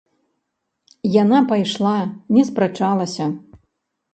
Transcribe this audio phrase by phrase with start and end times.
[1.21, 1.93] Яна пайшла,
[2.37, 3.25] не спрачалася.